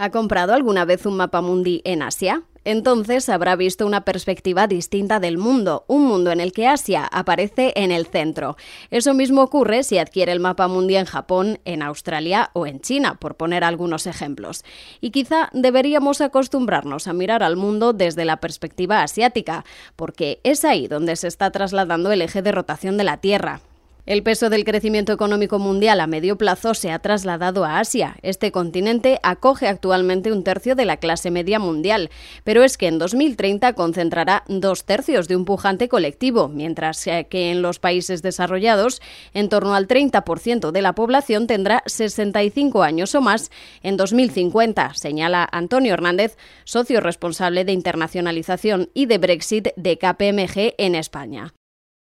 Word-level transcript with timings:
¿Ha 0.00 0.10
comprado 0.10 0.54
alguna 0.54 0.84
vez 0.84 1.06
un 1.06 1.16
mapa 1.16 1.40
mundi 1.40 1.82
en 1.84 2.02
Asia? 2.02 2.44
Entonces 2.64 3.28
habrá 3.28 3.56
visto 3.56 3.84
una 3.84 4.04
perspectiva 4.04 4.68
distinta 4.68 5.18
del 5.18 5.38
mundo, 5.38 5.84
un 5.88 6.06
mundo 6.06 6.30
en 6.30 6.38
el 6.38 6.52
que 6.52 6.68
Asia 6.68 7.04
aparece 7.10 7.72
en 7.74 7.90
el 7.90 8.06
centro. 8.06 8.56
Eso 8.92 9.12
mismo 9.12 9.42
ocurre 9.42 9.82
si 9.82 9.98
adquiere 9.98 10.30
el 10.30 10.38
mapa 10.38 10.68
mundi 10.68 10.94
en 10.94 11.04
Japón, 11.04 11.58
en 11.64 11.82
Australia 11.82 12.50
o 12.52 12.64
en 12.64 12.80
China, 12.80 13.16
por 13.16 13.34
poner 13.34 13.64
algunos 13.64 14.06
ejemplos. 14.06 14.64
Y 15.00 15.10
quizá 15.10 15.50
deberíamos 15.52 16.20
acostumbrarnos 16.20 17.08
a 17.08 17.12
mirar 17.12 17.42
al 17.42 17.56
mundo 17.56 17.92
desde 17.92 18.24
la 18.24 18.36
perspectiva 18.36 19.02
asiática, 19.02 19.64
porque 19.96 20.38
es 20.44 20.64
ahí 20.64 20.86
donde 20.86 21.16
se 21.16 21.26
está 21.26 21.50
trasladando 21.50 22.12
el 22.12 22.22
eje 22.22 22.40
de 22.40 22.52
rotación 22.52 22.98
de 22.98 23.04
la 23.04 23.16
Tierra. 23.16 23.62
El 24.08 24.22
peso 24.22 24.48
del 24.48 24.64
crecimiento 24.64 25.12
económico 25.12 25.58
mundial 25.58 26.00
a 26.00 26.06
medio 26.06 26.38
plazo 26.38 26.72
se 26.72 26.90
ha 26.90 26.98
trasladado 26.98 27.66
a 27.66 27.78
Asia. 27.78 28.16
Este 28.22 28.50
continente 28.50 29.20
acoge 29.22 29.68
actualmente 29.68 30.32
un 30.32 30.44
tercio 30.44 30.74
de 30.74 30.86
la 30.86 30.96
clase 30.96 31.30
media 31.30 31.58
mundial, 31.58 32.08
pero 32.42 32.64
es 32.64 32.78
que 32.78 32.86
en 32.86 32.98
2030 32.98 33.74
concentrará 33.74 34.44
dos 34.48 34.86
tercios 34.86 35.28
de 35.28 35.36
un 35.36 35.44
pujante 35.44 35.90
colectivo, 35.90 36.48
mientras 36.48 37.04
que 37.04 37.50
en 37.50 37.60
los 37.60 37.80
países 37.80 38.22
desarrollados 38.22 39.02
en 39.34 39.50
torno 39.50 39.74
al 39.74 39.86
30% 39.86 40.70
de 40.70 40.80
la 40.80 40.94
población 40.94 41.46
tendrá 41.46 41.82
65 41.84 42.82
años 42.82 43.14
o 43.14 43.20
más 43.20 43.50
en 43.82 43.98
2050, 43.98 44.94
señala 44.94 45.46
Antonio 45.52 45.92
Hernández, 45.92 46.38
socio 46.64 47.02
responsable 47.02 47.66
de 47.66 47.72
internacionalización 47.72 48.88
y 48.94 49.04
de 49.04 49.18
Brexit 49.18 49.68
de 49.76 49.98
KPMG 49.98 50.76
en 50.78 50.94
España. 50.94 51.52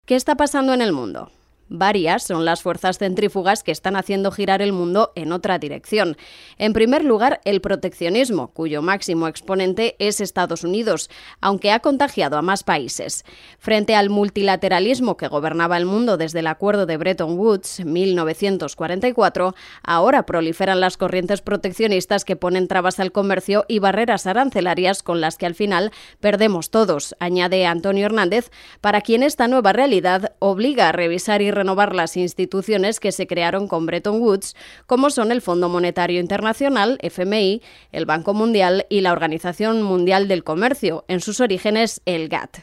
¿Qué 0.06 0.14
está 0.14 0.36
pasando 0.36 0.72
en 0.72 0.82
el 0.82 0.92
mundo? 0.92 1.32
Varias 1.72 2.24
son 2.24 2.44
las 2.44 2.62
fuerzas 2.62 2.98
centrífugas 2.98 3.62
que 3.62 3.70
están 3.70 3.94
haciendo 3.94 4.32
girar 4.32 4.60
el 4.60 4.72
mundo 4.72 5.12
en 5.14 5.30
otra 5.30 5.60
dirección. 5.60 6.16
En 6.58 6.72
primer 6.72 7.04
lugar, 7.04 7.40
el 7.44 7.60
proteccionismo, 7.60 8.48
cuyo 8.48 8.82
máximo 8.82 9.28
exponente 9.28 9.94
es 10.00 10.20
Estados 10.20 10.64
Unidos, 10.64 11.08
aunque 11.40 11.70
ha 11.70 11.78
contagiado 11.78 12.36
a 12.36 12.42
más 12.42 12.64
países. 12.64 13.24
Frente 13.60 13.94
al 13.94 14.10
multilateralismo 14.10 15.16
que 15.16 15.28
gobernaba 15.28 15.76
el 15.76 15.86
mundo 15.86 16.16
desde 16.16 16.40
el 16.40 16.48
acuerdo 16.48 16.86
de 16.86 16.96
Bretton 16.96 17.38
Woods 17.38 17.84
1944, 17.84 19.54
ahora 19.84 20.26
proliferan 20.26 20.80
las 20.80 20.96
corrientes 20.96 21.40
proteccionistas 21.40 22.24
que 22.24 22.34
ponen 22.34 22.66
trabas 22.66 22.98
al 22.98 23.12
comercio 23.12 23.64
y 23.68 23.78
barreras 23.78 24.26
arancelarias 24.26 25.04
con 25.04 25.20
las 25.20 25.36
que 25.36 25.46
al 25.46 25.54
final 25.54 25.92
perdemos 26.18 26.70
todos, 26.70 27.14
añade 27.20 27.64
Antonio 27.64 28.06
Hernández, 28.06 28.50
para 28.80 29.02
quien 29.02 29.22
esta 29.22 29.46
nueva 29.46 29.72
realidad 29.72 30.32
obliga 30.40 30.88
a 30.88 30.92
revisar 30.92 31.42
y 31.42 31.52
renovar 31.60 31.94
las 31.94 32.16
instituciones 32.16 33.00
que 33.00 33.12
se 33.12 33.26
crearon 33.26 33.68
con 33.68 33.84
Bretton 33.84 34.20
Woods, 34.20 34.56
como 34.86 35.10
son 35.10 35.30
el 35.30 35.42
Fondo 35.42 35.68
Monetario 35.68 36.18
Internacional, 36.18 36.98
FMI, 37.02 37.60
el 37.92 38.06
Banco 38.06 38.32
Mundial 38.32 38.86
y 38.88 39.02
la 39.02 39.12
Organización 39.12 39.82
Mundial 39.82 40.26
del 40.26 40.42
Comercio, 40.42 41.04
en 41.06 41.20
sus 41.20 41.40
orígenes 41.40 42.00
el 42.06 42.28
GATT. 42.28 42.60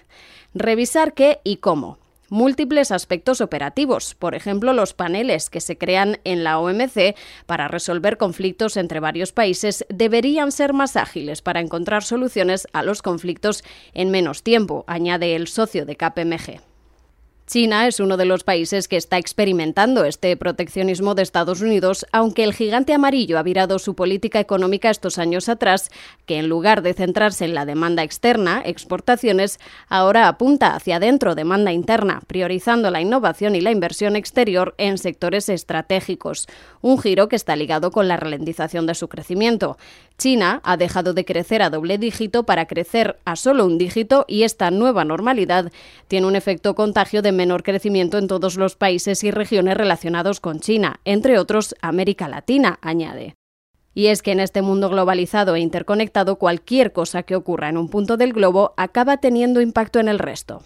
Revisar 0.55 1.13
qué 1.13 1.39
y 1.43 1.57
cómo 1.57 1.99
múltiples 2.29 2.91
aspectos 2.91 3.39
operativos, 3.41 4.15
por 4.15 4.35
ejemplo 4.35 4.73
los 4.73 4.93
paneles 4.93 5.49
que 5.49 5.61
se 5.61 5.77
crean 5.77 6.19
en 6.23 6.43
la 6.43 6.59
OMC 6.59 7.15
para 7.45 7.67
resolver 7.67 8.17
conflictos 8.17 8.77
entre 8.77 8.99
varios 8.99 9.31
países 9.31 9.85
deberían 9.89 10.51
ser 10.51 10.73
más 10.73 10.95
ágiles 10.95 11.41
para 11.41 11.61
encontrar 11.61 12.03
soluciones 12.03 12.67
a 12.73 12.83
los 12.83 13.01
conflictos 13.01 13.63
en 13.93 14.11
menos 14.11 14.43
tiempo, 14.43 14.83
añade 14.87 15.35
el 15.35 15.47
socio 15.47 15.85
de 15.85 15.95
KPMG. 15.95 16.66
China 17.47 17.87
es 17.87 18.01
uno 18.01 18.17
de 18.17 18.25
los 18.25 18.43
países 18.43 18.89
que 18.89 18.97
está 18.97 19.17
experimentando 19.17 20.03
este 20.03 20.35
proteccionismo 20.35 21.15
de 21.15 21.21
Estados 21.21 21.61
Unidos, 21.61 22.05
aunque 22.11 22.43
el 22.43 22.53
gigante 22.53 22.93
amarillo 22.93 23.39
ha 23.39 23.43
virado 23.43 23.79
su 23.79 23.95
política 23.95 24.41
económica 24.41 24.89
estos 24.89 25.17
años 25.17 25.47
atrás, 25.47 25.89
que 26.25 26.39
en 26.39 26.49
lugar 26.49 26.81
de 26.81 26.93
centrarse 26.93 27.45
en 27.45 27.53
la 27.53 27.65
demanda 27.65 28.03
externa, 28.03 28.61
exportaciones, 28.65 29.61
ahora 29.87 30.27
apunta 30.27 30.75
hacia 30.75 30.97
adentro, 30.97 31.35
demanda 31.35 31.71
interna, 31.71 32.21
priorizando 32.27 32.91
la 32.91 32.99
innovación 32.99 33.55
y 33.55 33.61
la 33.61 33.71
inversión 33.71 34.17
exterior 34.17 34.75
en 34.77 34.97
sectores 34.97 35.47
estratégicos, 35.47 36.47
un 36.81 36.99
giro 36.99 37.29
que 37.29 37.37
está 37.37 37.55
ligado 37.55 37.91
con 37.91 38.09
la 38.09 38.17
ralentización 38.17 38.85
de 38.87 38.95
su 38.95 39.07
crecimiento. 39.07 39.77
China 40.17 40.61
ha 40.65 40.75
dejado 40.75 41.13
de 41.13 41.23
crecer 41.23 41.61
a 41.61 41.69
doble 41.69 41.97
dígito 41.97 42.43
para 42.43 42.65
crecer 42.65 43.19
a 43.23 43.37
solo 43.37 43.65
un 43.65 43.77
dígito 43.77 44.25
y 44.27 44.43
esta 44.43 44.69
nueva 44.69 45.05
normalidad 45.05 45.71
tiene 46.09 46.27
un 46.27 46.35
efecto 46.35 46.75
contagio 46.75 47.21
de 47.21 47.36
menor 47.37 47.63
crecimiento 47.63 48.17
en 48.17 48.27
todos 48.27 48.57
los 48.57 48.75
países 48.75 49.23
y 49.23 49.31
regiones 49.31 49.77
relacionados 49.77 50.41
con 50.41 50.59
China, 50.59 50.99
entre 51.05 51.39
otros 51.39 51.75
América 51.81 52.27
Latina, 52.27 52.79
añade. 52.81 53.35
Y 53.93 54.07
es 54.07 54.21
que 54.21 54.31
en 54.31 54.41
este 54.41 54.61
mundo 54.61 54.89
globalizado 54.89 55.55
e 55.55 55.61
interconectado 55.61 56.35
cualquier 56.35 56.91
cosa 56.91 57.23
que 57.23 57.35
ocurra 57.35 57.69
en 57.69 57.77
un 57.77 57.89
punto 57.89 58.17
del 58.17 58.33
globo 58.33 58.73
acaba 58.75 59.17
teniendo 59.17 59.61
impacto 59.61 59.99
en 59.99 60.09
el 60.09 60.19
resto. 60.19 60.61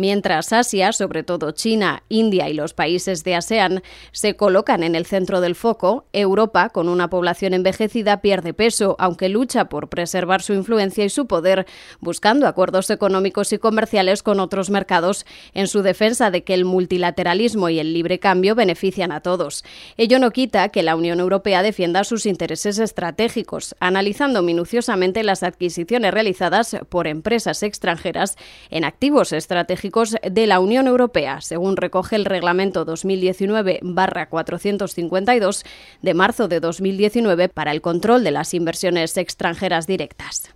Mientras 0.00 0.54
Asia, 0.54 0.94
sobre 0.94 1.24
todo 1.24 1.50
China, 1.50 2.04
India 2.08 2.48
y 2.48 2.54
los 2.54 2.72
países 2.72 3.22
de 3.22 3.34
ASEAN, 3.34 3.82
se 4.12 4.34
colocan 4.34 4.82
en 4.82 4.94
el 4.94 5.04
centro 5.04 5.42
del 5.42 5.54
foco, 5.54 6.06
Europa, 6.14 6.70
con 6.70 6.88
una 6.88 7.10
población 7.10 7.52
envejecida, 7.52 8.22
pierde 8.22 8.54
peso, 8.54 8.96
aunque 8.98 9.28
lucha 9.28 9.66
por 9.66 9.90
preservar 9.90 10.40
su 10.40 10.54
influencia 10.54 11.04
y 11.04 11.10
su 11.10 11.26
poder, 11.26 11.66
buscando 12.00 12.46
acuerdos 12.46 12.88
económicos 12.88 13.52
y 13.52 13.58
comerciales 13.58 14.22
con 14.22 14.40
otros 14.40 14.70
mercados 14.70 15.26
en 15.52 15.66
su 15.66 15.82
defensa 15.82 16.30
de 16.30 16.44
que 16.44 16.54
el 16.54 16.64
multilateralismo 16.64 17.68
y 17.68 17.78
el 17.78 17.92
libre 17.92 18.18
cambio 18.18 18.54
benefician 18.54 19.12
a 19.12 19.20
todos. 19.20 19.64
Ello 19.98 20.18
no 20.18 20.30
quita 20.30 20.70
que 20.70 20.82
la 20.82 20.96
Unión 20.96 21.20
Europea 21.20 21.62
defienda 21.62 22.04
sus 22.04 22.24
intereses 22.24 22.78
estratégicos, 22.78 23.76
analizando 23.80 24.40
minuciosamente 24.40 25.22
las 25.24 25.42
adquisiciones 25.42 26.14
realizadas 26.14 26.74
por 26.88 27.06
empresas 27.06 27.62
extranjeras 27.62 28.38
en 28.70 28.84
activos 28.84 29.34
estratégicos 29.34 29.89
de 30.22 30.46
la 30.46 30.60
Unión 30.60 30.86
Europea, 30.86 31.40
según 31.40 31.76
recoge 31.76 32.14
el 32.16 32.24
Reglamento 32.24 32.86
2019-452 32.86 35.64
de 36.02 36.14
marzo 36.14 36.48
de 36.48 36.60
2019 36.60 37.48
para 37.48 37.72
el 37.72 37.80
control 37.80 38.22
de 38.24 38.30
las 38.30 38.54
inversiones 38.54 39.16
extranjeras 39.16 39.86
directas. 39.86 40.54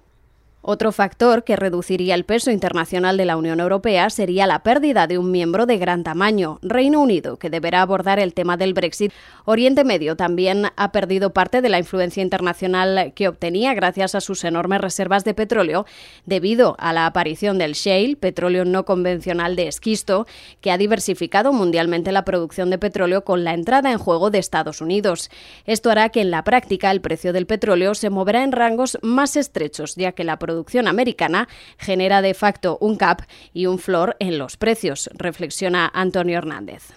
Otro 0.66 0.92
factor 0.92 1.44
que 1.44 1.56
reduciría 1.56 2.14
el 2.14 2.24
peso 2.24 2.50
internacional 2.50 3.18
de 3.18 3.26
la 3.26 3.36
Unión 3.36 3.60
Europea 3.60 4.08
sería 4.08 4.46
la 4.46 4.62
pérdida 4.62 5.06
de 5.06 5.18
un 5.18 5.30
miembro 5.30 5.66
de 5.66 5.76
gran 5.76 6.04
tamaño, 6.04 6.58
Reino 6.62 7.02
Unido, 7.02 7.36
que 7.36 7.50
deberá 7.50 7.82
abordar 7.82 8.18
el 8.18 8.32
tema 8.32 8.56
del 8.56 8.72
Brexit. 8.72 9.12
Oriente 9.44 9.84
Medio 9.84 10.16
también 10.16 10.68
ha 10.74 10.90
perdido 10.90 11.34
parte 11.34 11.60
de 11.60 11.68
la 11.68 11.78
influencia 11.78 12.22
internacional 12.22 13.12
que 13.14 13.28
obtenía 13.28 13.74
gracias 13.74 14.14
a 14.14 14.22
sus 14.22 14.42
enormes 14.42 14.80
reservas 14.80 15.22
de 15.24 15.34
petróleo 15.34 15.84
debido 16.24 16.76
a 16.78 16.94
la 16.94 17.04
aparición 17.04 17.58
del 17.58 17.74
shale, 17.74 18.16
petróleo 18.16 18.64
no 18.64 18.86
convencional 18.86 19.56
de 19.56 19.68
esquisto, 19.68 20.26
que 20.62 20.70
ha 20.70 20.78
diversificado 20.78 21.52
mundialmente 21.52 22.10
la 22.10 22.24
producción 22.24 22.70
de 22.70 22.78
petróleo 22.78 23.22
con 23.22 23.44
la 23.44 23.52
entrada 23.52 23.92
en 23.92 23.98
juego 23.98 24.30
de 24.30 24.38
Estados 24.38 24.80
Unidos. 24.80 25.28
Esto 25.66 25.90
hará 25.90 26.08
que 26.08 26.22
en 26.22 26.30
la 26.30 26.42
práctica 26.42 26.90
el 26.90 27.02
precio 27.02 27.34
del 27.34 27.44
petróleo 27.44 27.94
se 27.94 28.08
moverá 28.08 28.42
en 28.44 28.52
rangos 28.52 28.96
más 29.02 29.36
estrechos, 29.36 29.94
ya 29.96 30.12
que 30.12 30.24
la 30.24 30.38
producción 30.38 30.53
producción 30.54 30.86
americana 30.86 31.48
genera 31.78 32.22
de 32.22 32.32
facto 32.32 32.78
un 32.80 32.96
cap 32.96 33.22
y 33.52 33.66
un 33.66 33.80
floor 33.80 34.14
en 34.20 34.38
los 34.38 34.56
precios, 34.56 35.10
reflexiona 35.14 35.90
Antonio 35.92 36.38
Hernández. 36.38 36.92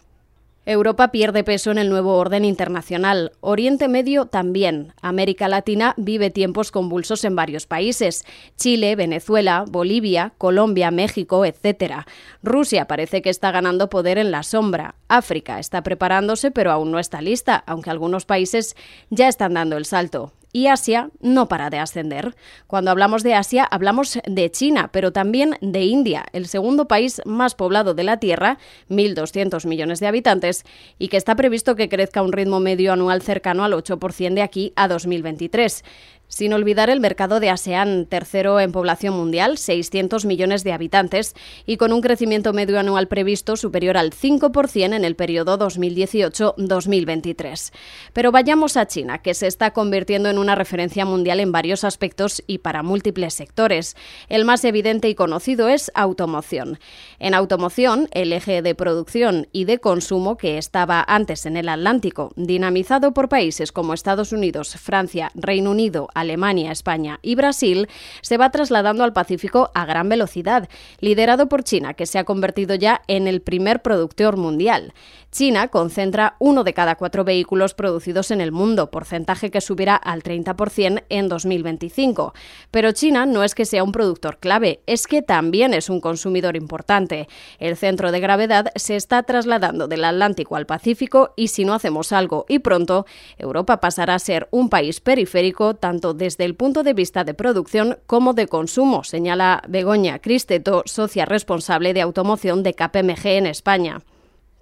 Europa 0.68 1.12
pierde 1.12 1.44
peso 1.44 1.72
en 1.72 1.78
el 1.78 1.90
nuevo 1.90 2.18
orden 2.18 2.45
internacional. 2.45 3.31
Oriente 3.40 3.88
Medio 3.88 4.25
también. 4.25 4.94
América 5.01 5.47
Latina 5.47 5.94
vive 5.97 6.29
tiempos 6.29 6.72
convulsos 6.72 7.23
en 7.23 7.38
varios 7.38 7.66
países. 7.66 8.25
Chile, 8.57 8.95
Venezuela, 8.95 9.63
Bolivia, 9.68 10.34
Colombia, 10.38 10.91
México, 10.91 11.45
etc. 11.45 12.06
Rusia 12.44 12.85
parece 12.85 13.22
que 13.22 13.29
está 13.29 13.50
ganando 13.51 13.89
poder 13.89 14.18
en 14.18 14.29
la 14.29 14.44
sombra. 14.44 14.95
África 15.07 15.57
está 15.57 15.81
preparándose 15.84 16.51
pero 16.51 16.72
aún 16.72 16.91
no 16.91 17.00
está 17.00 17.22
lista, 17.22 17.63
aunque 17.66 17.89
algunos 17.89 18.25
países 18.25 18.75
ya 19.09 19.29
están 19.29 19.53
dando 19.53 19.78
el 19.78 19.85
salto 19.85 20.34
y 20.53 20.68
Asia 20.68 21.09
no 21.19 21.47
para 21.47 21.69
de 21.69 21.80
ascender. 21.80 22.36
Cuando 22.68 22.92
hablamos 22.92 23.24
de 23.24 23.36
Asia 23.36 23.63
hablamos 23.63 24.19
de 24.25 24.51
China, 24.51 24.89
pero 24.92 25.12
también 25.12 25.57
de 25.62 25.83
India, 25.83 26.25
el 26.33 26.48
segundo 26.48 26.88
país 26.88 27.21
más 27.25 27.56
poblado 27.56 27.94
de 27.94 28.04
la 28.04 28.18
Tierra, 28.18 28.57
1.200 28.89 29.66
millones 29.68 30.00
de 30.00 30.07
habitantes, 30.07 30.66
y 30.98 31.10
que 31.10 31.18
está 31.18 31.36
previsto 31.36 31.75
que 31.75 31.89
crezca 31.89 32.21
a 32.21 32.24
un 32.24 32.33
ritmo 32.33 32.60
medio 32.60 32.94
anual 32.94 33.21
cercano 33.21 33.63
al 33.63 33.74
8% 33.74 34.33
de 34.33 34.42
aquí 34.42 34.74
a 34.75 34.88
2023. 34.88 35.83
Sin 36.29 36.51
olvidar 36.51 36.89
el 36.89 37.00
mercado 37.00 37.39
de 37.39 37.50
ASEAN, 37.50 38.06
tercero 38.06 38.59
en 38.59 38.74
población 38.74 39.15
mundial, 39.15 39.57
600 39.57 40.25
millones 40.25 40.65
de 40.65 40.74
habitantes, 40.74 41.33
y 41.65 41.77
con 41.77 41.94
un 41.94 42.01
crecimiento 42.01 42.51
medio 42.51 42.77
anual 42.79 43.07
previsto 43.07 43.56
superior 43.56 43.95
al 43.95 44.12
5% 44.12 44.94
en 44.94 45.06
el 45.06 45.15
periodo 45.15 45.57
2018-2023. 45.57 47.71
Pero 48.12 48.33
vayamos 48.33 48.75
a 48.75 48.88
China, 48.88 49.19
que 49.19 49.33
se 49.33 49.47
está 49.47 49.71
convirtiendo 49.71 50.29
en 50.29 50.38
una 50.38 50.56
referencia 50.56 51.06
mundial 51.06 51.39
en 51.39 51.53
varios 51.53 51.85
aspectos 51.85 52.44
y 52.45 52.57
para 52.57 52.83
múltiples 52.83 53.33
sectores. 53.33 53.95
El 54.27 54.44
más 54.44 54.65
evidente 54.65 55.07
y 55.07 55.15
conocido 55.15 55.69
es 55.69 55.94
automoción. 55.95 56.77
En 57.19 57.35
automoción, 57.35 58.09
el 58.12 58.33
eje 58.33 58.62
de 58.62 58.75
producción 58.75 59.47
y 59.53 59.63
de 59.63 59.80
consumo 59.80 60.35
que 60.35 60.57
estaba 60.57 61.06
antes 61.07 61.45
en 61.45 61.56
el 61.56 61.69
Atlántico, 61.69 62.33
dinamizado 62.35 63.13
por 63.13 63.30
países 63.30 63.71
como 63.71 63.94
Estados 63.94 64.33
Unidos, 64.33 64.75
Francia, 64.75 65.31
Reino 65.33 65.71
Unido, 65.71 66.09
Alemania, 66.19 66.72
España 66.72 67.19
y 67.22 67.36
Brasil, 67.36 67.88
se 68.22 68.38
va 68.38 68.52
trasladando 68.52 69.04
al 69.04 69.14
Pacífico 69.14 69.72
a 69.74 69.86
gran 69.86 70.10
velocidad, 70.10 70.69
liderado 71.00 71.48
por 71.48 71.64
China, 71.64 71.94
que 71.94 72.06
se 72.06 72.19
ha 72.19 72.24
convertido 72.24 72.75
ya 72.75 73.02
en 73.08 73.28
el 73.28 73.42
primer 73.42 73.81
productor 73.81 74.38
mundial. 74.38 74.94
China 75.31 75.68
concentra 75.68 76.36
uno 76.40 76.64
de 76.64 76.74
cada 76.74 76.96
cuatro 76.96 77.24
vehículos 77.24 77.74
producidos 77.74 78.31
en 78.31 78.42
el 78.42 78.52
mundo, 78.52 78.90
porcentaje 78.90 79.52
que 79.52 79.62
subirá 79.62 79.96
al 79.96 80.24
30% 80.24 81.04
en 81.10 81.28
2025. 81.28 82.34
Pero 82.72 82.92
China 82.94 83.25
no 83.25 83.44
es 83.44 83.54
que 83.54 83.66
sea 83.66 83.84
un 83.84 83.92
productor 83.92 84.40
clave, 84.40 84.81
es 84.88 85.06
que 85.06 85.22
también 85.22 85.74
es 85.74 85.90
un 85.90 86.00
consumidor 86.00 86.56
importante. 86.56 87.28
El 87.60 87.75
centro 87.75 88.12
de 88.12 88.19
gravedad 88.19 88.72
se 88.75 88.96
está 88.96 89.24
trasladando 89.24 89.88
del 89.88 90.06
Atlántico 90.06 90.56
al 90.56 90.66
Pacífico 90.66 91.34
y 91.36 91.50
si 91.50 91.66
no 91.66 91.74
hacemos 91.74 92.12
algo 92.14 92.46
y 92.48 92.60
pronto, 92.60 93.06
Europa 93.38 93.80
pasará 93.80 94.16
a 94.16 94.19
ser 94.19 94.48
un 94.52 94.69
país 94.69 95.02
periférico 95.02 95.75
tanto 95.75 96.06
desde 96.13 96.45
el 96.45 96.56
punto 96.56 96.83
de 96.83 96.94
vista 96.94 97.24
de 97.24 97.33
producción 97.33 97.98
como 98.07 98.33
de 98.33 98.48
consumo, 98.48 99.04
señala 99.04 99.63
Begoña 99.68 100.19
Cristeto, 100.19 100.83
socia 100.86 101.25
responsable 101.25 101.94
de 101.94 102.01
automoción 102.01 102.63
de 102.63 102.74
KPMG 102.74 103.25
en 103.27 103.48
España. 103.48 104.01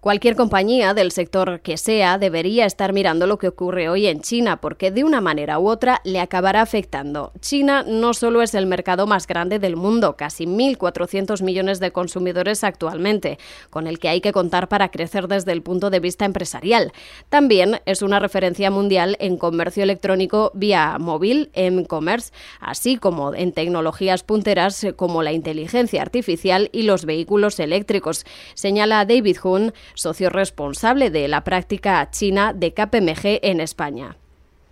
Cualquier 0.06 0.36
compañía 0.36 0.94
del 0.94 1.12
sector 1.12 1.62
que 1.62 1.78
sea 1.78 2.19
debería 2.19 2.68
estar 2.68 2.94
mirando 2.94 3.25
lo 3.25 3.40
que 3.40 3.48
ocurre 3.48 3.90
hoy 3.90 4.06
en 4.06 4.22
China, 4.22 4.62
porque 4.62 4.92
de 4.92 5.04
una 5.04 5.19
manera 5.19 5.57
u 5.57 5.68
otra 5.68 6.00
le 6.04 6.19
acabará 6.19 6.62
afectando. 6.62 7.31
China 7.40 7.84
no 7.88 8.13
solo 8.13 8.44
es 8.44 8.54
el 8.54 8.68
mercado 8.68 9.07
más 9.07 9.25
grande 9.25 9.57
del 9.57 9.75
mundo, 9.75 10.16
casi 10.16 10.46
1.400 10.46 11.42
millones 11.42 11.80
de 11.80 11.90
consumidores 11.90 12.63
actualmente, 12.63 13.40
con 13.72 13.88
el 13.88 13.98
que 13.98 14.10
hay 14.10 14.22
que 14.22 14.31
contar 14.31 14.69
para 14.69 14.90
crecer 14.90 15.28
desde 15.28 15.54
el 15.54 15.63
punto 15.63 15.90
de 15.90 16.00
vista 16.00 16.24
empresarial. 16.24 16.94
También 17.30 17.81
es 17.88 18.04
una 18.04 18.19
referencia 18.19 18.69
mundial 18.69 19.18
en 19.19 19.38
comercio 19.38 19.81
electrónico 19.81 20.52
vía 20.54 20.98
móvil, 21.00 21.50
en 21.54 21.84
commerce, 21.84 22.31
así 22.60 22.98
como 22.98 23.34
en 23.34 23.54
tecnologías 23.54 24.22
punteras 24.22 24.86
como 24.98 25.24
la 25.24 25.34
inteligencia 25.34 26.04
artificial 26.04 26.69
y 26.72 26.84
los 26.84 27.06
vehículos 27.06 27.60
eléctricos, 27.60 28.24
señala 28.54 29.04
David 29.06 29.38
Hun, 29.44 29.74
socio 29.95 30.30
responsable 30.30 31.09
de 31.09 31.27
la 31.27 31.44
práctica 31.44 32.09
china 32.12 32.53
de 32.53 32.74
KPMG 32.74 33.39
en 33.42 33.59
España. 33.59 34.18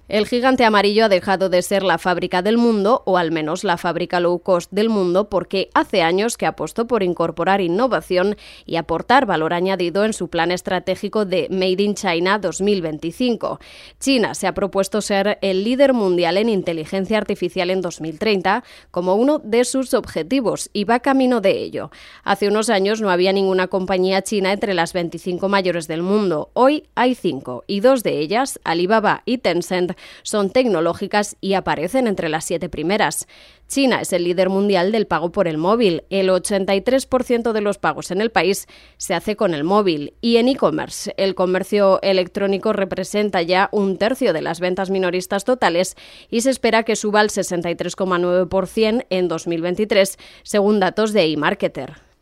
El 0.10 0.28
gigante 0.28 0.66
amarillo 0.66 1.06
ha 1.06 1.10
dejado 1.10 1.48
de 1.48 1.62
ser 1.62 1.82
la 1.82 1.98
fábrica 1.98 2.42
del 2.42 2.58
mundo, 2.58 3.04
o 3.06 3.18
al 3.18 3.32
menos 3.32 3.64
la 3.64 3.78
fábrica 3.78 4.20
low 4.20 4.38
cost 4.40 4.70
del 4.70 4.90
mundo, 4.90 5.30
porque 5.30 5.70
hace 5.74 6.02
años 6.02 6.36
que 6.36 6.46
apostó 6.46 6.88
por 6.88 7.04
incorporar 7.04 7.62
innovación 7.62 8.36
y 8.66 8.76
aportar 8.76 9.26
valor 9.26 9.54
añadido 9.54 10.04
en 10.04 10.12
su 10.12 10.28
plan 10.28 10.52
estratégico 10.52 11.24
de 11.24 11.48
Made 11.50 11.82
in 11.82 11.96
China 11.96 12.38
2025. 12.38 13.62
China 13.98 14.36
se 14.36 14.46
ha 14.48 14.54
propuesto 14.54 15.00
ser 15.00 15.40
el 15.42 15.64
líder 15.64 15.94
mundial 15.94 16.38
en 16.38 16.50
inteligencia 16.50 17.18
artificial 17.18 17.70
en 17.70 17.80
2030 17.80 18.66
como 18.92 19.16
uno 19.16 19.40
de 19.40 19.64
sus 19.64 19.94
objetivos 19.94 20.70
y 20.74 20.84
va 20.84 21.00
camino 21.00 21.40
de 21.40 21.52
ello. 21.64 21.92
Hace 22.26 22.50
unos 22.50 22.70
años 22.70 23.00
no 23.00 23.10
había 23.10 23.32
ninguna 23.32 23.68
compañía 23.68 24.22
china 24.22 24.52
entre 24.52 24.74
las 24.74 24.92
25 24.92 25.48
mayores 25.48 25.88
del 25.88 26.04
mundo. 26.04 26.50
Hoy 26.52 26.84
hay 26.94 27.16
cinco 27.16 27.64
y 27.68 27.80
dos 27.80 28.04
de 28.04 28.20
ellas, 28.20 28.60
Alibaba 28.66 29.24
y 29.26 29.38
Tencent, 29.38 29.93
son 30.24 30.50
tecnológicas 30.50 31.38
y 31.42 31.54
aparecen 31.54 32.07
entre 32.07 32.30
las 32.30 32.45
siete 32.45 32.69
primeras. 32.69 33.28
China 33.68 34.01
es 34.01 34.13
el 34.13 34.24
líder 34.25 34.50
mundial 34.50 34.92
del 34.92 35.07
pago 35.07 35.31
por 35.31 35.48
el 35.48 35.57
móvil. 35.57 36.04
El 36.10 36.30
83% 36.30 37.54
de 37.54 37.62
los 37.62 37.78
pagos 37.80 38.12
en 38.12 38.22
el 38.22 38.30
país 38.30 38.68
se 38.98 39.16
hace 39.16 39.36
con 39.36 39.54
el 39.54 39.63
móvil. 39.63 40.13
Y 40.22 40.38
en 40.38 40.48
e-commerce, 40.48 41.13
el 41.18 41.34
comercio 41.34 42.00
electrónico 42.04 42.74
representa 42.74 43.42
ya 43.42 43.69
un 43.72 43.98
tercio 43.98 44.34
de 44.34 44.42
las 44.42 44.60
ventas 44.60 44.90
minoristas 44.90 45.44
totales 45.44 45.96
y 46.30 46.42
se 46.42 46.51
espera 46.51 46.84
que 46.84 46.96
suba 46.96 47.19
al 47.22 47.30
63,9% 47.30 49.06
en 49.10 49.28
2023, 49.28 50.18
según 50.44 50.80
datos 50.80 51.13
de 51.13 51.24
eMarketer. 51.24 52.12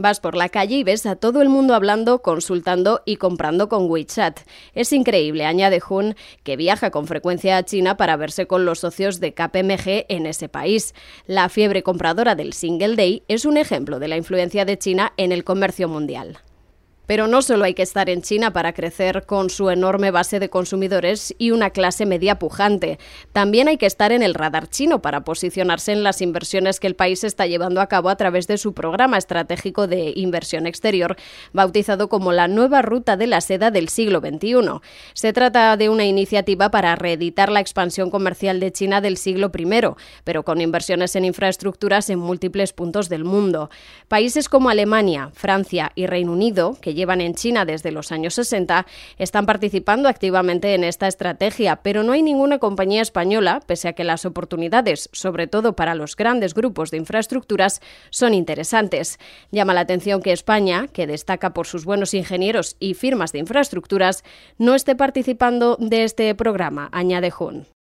Vas 0.00 0.20
por 0.20 0.36
la 0.36 0.48
calle 0.48 0.76
y 0.76 0.84
ves 0.84 1.06
a 1.06 1.16
todo 1.16 1.42
el 1.42 1.48
mundo 1.48 1.74
hablando, 1.74 2.22
consultando 2.22 3.02
y 3.04 3.16
comprando 3.16 3.68
con 3.68 3.90
WeChat. 3.90 4.38
Es 4.72 4.92
increíble, 4.92 5.44
añade 5.44 5.82
Hun, 5.90 6.14
que 6.44 6.56
viaja 6.56 6.92
con 6.92 7.08
frecuencia 7.08 7.56
a 7.56 7.64
China 7.64 7.96
para 7.96 8.16
verse 8.16 8.46
con 8.46 8.64
los 8.64 8.78
socios 8.78 9.18
de 9.18 9.34
KPMG 9.34 10.06
en 10.08 10.26
ese 10.26 10.48
país. 10.48 10.94
La 11.26 11.48
fiebre 11.48 11.82
compradora 11.82 12.36
del 12.36 12.52
Single 12.52 12.94
Day 12.94 13.24
es 13.26 13.44
un 13.44 13.56
ejemplo 13.56 13.98
de 13.98 14.06
la 14.06 14.16
influencia 14.16 14.64
de 14.64 14.78
China 14.78 15.12
en 15.16 15.32
el 15.32 15.42
comercio 15.42 15.88
mundial. 15.88 16.38
Pero 17.08 17.26
no 17.26 17.40
solo 17.40 17.64
hay 17.64 17.72
que 17.72 17.82
estar 17.82 18.10
en 18.10 18.20
China 18.20 18.52
para 18.52 18.74
crecer 18.74 19.24
con 19.24 19.48
su 19.48 19.70
enorme 19.70 20.10
base 20.10 20.40
de 20.40 20.50
consumidores 20.50 21.34
y 21.38 21.52
una 21.52 21.70
clase 21.70 22.04
media 22.04 22.38
pujante. 22.38 22.98
También 23.32 23.66
hay 23.66 23.78
que 23.78 23.86
estar 23.86 24.12
en 24.12 24.22
el 24.22 24.34
radar 24.34 24.68
chino 24.68 25.00
para 25.00 25.24
posicionarse 25.24 25.92
en 25.92 26.02
las 26.02 26.20
inversiones 26.20 26.80
que 26.80 26.86
el 26.86 26.96
país 26.96 27.24
está 27.24 27.46
llevando 27.46 27.80
a 27.80 27.86
cabo 27.86 28.10
a 28.10 28.16
través 28.16 28.46
de 28.46 28.58
su 28.58 28.74
programa 28.74 29.16
estratégico 29.16 29.86
de 29.86 30.12
inversión 30.16 30.66
exterior, 30.66 31.16
bautizado 31.54 32.10
como 32.10 32.30
la 32.32 32.46
nueva 32.46 32.82
ruta 32.82 33.16
de 33.16 33.26
la 33.26 33.40
seda 33.40 33.70
del 33.70 33.88
siglo 33.88 34.20
XXI. 34.20 34.82
Se 35.14 35.32
trata 35.32 35.78
de 35.78 35.88
una 35.88 36.04
iniciativa 36.04 36.70
para 36.70 36.94
reeditar 36.94 37.48
la 37.48 37.60
expansión 37.60 38.10
comercial 38.10 38.60
de 38.60 38.70
China 38.70 39.00
del 39.00 39.16
siglo 39.16 39.50
I, 39.56 39.66
pero 40.24 40.44
con 40.44 40.60
inversiones 40.60 41.16
en 41.16 41.24
infraestructuras 41.24 42.10
en 42.10 42.18
múltiples 42.18 42.74
puntos 42.74 43.08
del 43.08 43.24
mundo. 43.24 43.70
Países 44.08 44.50
como 44.50 44.68
Alemania, 44.68 45.30
Francia 45.32 45.90
y 45.94 46.04
Reino 46.04 46.32
Unido, 46.32 46.76
que 46.82 46.97
llevan 46.98 47.22
en 47.22 47.34
China 47.34 47.64
desde 47.64 47.92
los 47.92 48.12
años 48.12 48.34
60 48.34 48.86
están 49.16 49.46
participando 49.46 50.08
activamente 50.08 50.74
en 50.74 50.84
esta 50.84 51.08
estrategia, 51.08 51.76
pero 51.76 52.02
no 52.02 52.12
hay 52.12 52.22
ninguna 52.22 52.58
compañía 52.58 53.00
española, 53.00 53.62
pese 53.66 53.88
a 53.88 53.92
que 53.94 54.04
las 54.04 54.26
oportunidades, 54.26 55.08
sobre 55.12 55.46
todo 55.46 55.74
para 55.74 55.94
los 55.94 56.16
grandes 56.16 56.52
grupos 56.52 56.90
de 56.90 56.98
infraestructuras, 56.98 57.80
son 58.10 58.34
interesantes. 58.34 59.18
Llama 59.50 59.74
la 59.74 59.80
atención 59.80 60.20
que 60.20 60.32
España, 60.32 60.88
que 60.92 61.06
destaca 61.06 61.54
por 61.54 61.66
sus 61.66 61.84
buenos 61.84 62.12
ingenieros 62.12 62.76
y 62.80 62.94
firmas 62.94 63.32
de 63.32 63.38
infraestructuras, 63.38 64.24
no 64.58 64.74
esté 64.74 64.94
participando 64.94 65.76
de 65.80 66.04
este 66.04 66.34
programa, 66.34 66.88
añade 66.92 67.32
Hun. 67.38 67.77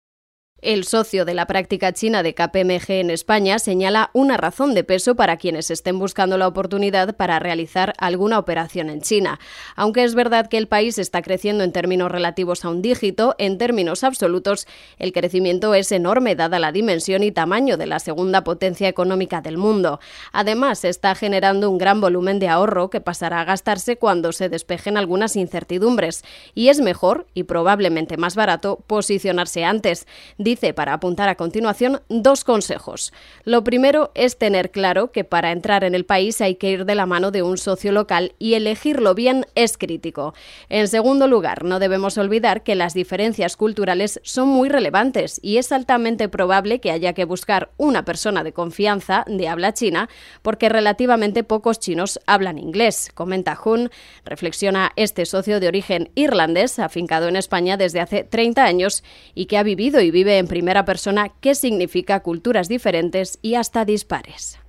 El 0.61 0.83
socio 0.83 1.25
de 1.25 1.33
la 1.33 1.47
práctica 1.47 1.91
china 1.91 2.21
de 2.21 2.35
KPMG 2.35 2.91
en 2.91 3.09
España 3.09 3.57
señala 3.57 4.11
una 4.13 4.37
razón 4.37 4.75
de 4.75 4.83
peso 4.83 5.15
para 5.15 5.37
quienes 5.37 5.71
estén 5.71 5.97
buscando 5.97 6.37
la 6.37 6.47
oportunidad 6.47 7.15
para 7.15 7.39
realizar 7.39 7.95
alguna 7.97 8.37
operación 8.37 8.91
en 8.91 9.01
China. 9.01 9.39
Aunque 9.75 10.03
es 10.03 10.13
verdad 10.13 10.49
que 10.49 10.59
el 10.59 10.67
país 10.67 10.99
está 10.99 11.23
creciendo 11.23 11.63
en 11.63 11.71
términos 11.71 12.11
relativos 12.11 12.63
a 12.63 12.69
un 12.69 12.83
dígito, 12.83 13.33
en 13.39 13.57
términos 13.57 14.03
absolutos 14.03 14.67
el 14.99 15.13
crecimiento 15.13 15.73
es 15.73 15.91
enorme 15.91 16.35
dada 16.35 16.59
la 16.59 16.71
dimensión 16.71 17.23
y 17.23 17.31
tamaño 17.31 17.75
de 17.75 17.87
la 17.87 17.97
segunda 17.97 18.43
potencia 18.43 18.87
económica 18.87 19.41
del 19.41 19.57
mundo. 19.57 19.99
Además, 20.31 20.85
está 20.85 21.15
generando 21.15 21.71
un 21.71 21.79
gran 21.79 22.01
volumen 22.01 22.37
de 22.37 22.49
ahorro 22.49 22.91
que 22.91 23.01
pasará 23.01 23.41
a 23.41 23.45
gastarse 23.45 23.97
cuando 23.97 24.31
se 24.31 24.47
despejen 24.47 24.95
algunas 24.95 25.35
incertidumbres. 25.37 26.23
Y 26.53 26.67
es 26.67 26.81
mejor, 26.81 27.25
y 27.33 27.45
probablemente 27.45 28.15
más 28.17 28.35
barato, 28.35 28.83
posicionarse 28.85 29.63
antes 29.63 30.05
dice 30.51 30.73
para 30.73 30.91
apuntar 30.91 31.29
a 31.29 31.35
continuación 31.35 32.01
dos 32.09 32.43
consejos. 32.43 33.13
Lo 33.45 33.63
primero 33.63 34.11
es 34.15 34.37
tener 34.37 34.71
claro 34.71 35.13
que 35.13 35.23
para 35.23 35.53
entrar 35.53 35.85
en 35.85 35.95
el 35.95 36.03
país 36.03 36.41
hay 36.41 36.55
que 36.55 36.71
ir 36.71 36.83
de 36.83 36.93
la 36.93 37.05
mano 37.05 37.31
de 37.31 37.41
un 37.41 37.57
socio 37.57 37.93
local 37.93 38.33
y 38.37 38.55
elegirlo 38.55 39.15
bien 39.15 39.45
es 39.55 39.77
crítico. 39.77 40.33
En 40.67 40.89
segundo 40.89 41.27
lugar, 41.27 41.63
no 41.63 41.79
debemos 41.79 42.17
olvidar 42.17 42.63
que 42.63 42.75
las 42.75 42.93
diferencias 42.93 43.55
culturales 43.55 44.19
son 44.23 44.49
muy 44.49 44.67
relevantes 44.67 45.39
y 45.41 45.55
es 45.55 45.71
altamente 45.71 46.27
probable 46.27 46.81
que 46.81 46.91
haya 46.91 47.13
que 47.13 47.23
buscar 47.23 47.69
una 47.77 48.03
persona 48.03 48.43
de 48.43 48.51
confianza 48.51 49.23
de 49.27 49.47
habla 49.47 49.73
china 49.73 50.09
porque 50.41 50.67
relativamente 50.67 51.45
pocos 51.45 51.79
chinos 51.79 52.19
hablan 52.27 52.57
inglés, 52.57 53.09
comenta 53.13 53.57
Hun, 53.63 53.89
reflexiona 54.25 54.91
este 54.97 55.25
socio 55.25 55.61
de 55.61 55.69
origen 55.69 56.09
irlandés 56.15 56.77
afincado 56.77 57.29
en 57.29 57.37
España 57.37 57.77
desde 57.77 58.01
hace 58.01 58.25
30 58.25 58.65
años 58.65 59.03
y 59.33 59.45
que 59.45 59.57
ha 59.57 59.63
vivido 59.63 60.01
y 60.01 60.11
vive 60.11 60.40
en 60.41 60.47
primera 60.47 60.83
persona 60.83 61.29
qué 61.39 61.55
significa 61.55 62.19
culturas 62.19 62.67
diferentes 62.67 63.39
y 63.41 63.55
hasta 63.55 63.85
dispares. 63.85 64.60